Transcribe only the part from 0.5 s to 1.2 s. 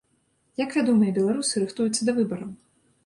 Як вядомыя